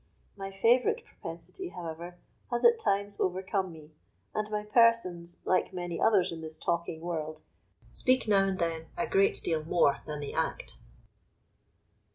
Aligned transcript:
My 0.35 0.49
favourite 0.51 1.05
propensity, 1.05 1.69
however, 1.69 2.15
has 2.49 2.65
at 2.65 2.79
times 2.79 3.17
overcome 3.19 3.71
me, 3.71 3.91
and 4.33 4.49
my 4.49 4.63
persons, 4.63 5.37
like 5.45 5.73
many 5.73 6.01
others 6.01 6.31
in 6.31 6.41
this 6.41 6.57
talking 6.57 7.01
world, 7.01 7.41
speak 7.91 8.27
now 8.27 8.45
and 8.45 8.57
then 8.57 8.87
a 8.97 9.05
great 9.05 9.39
deal 9.43 9.63
more 9.63 9.99
than 10.07 10.19
they 10.19 10.33
act. 10.33 10.79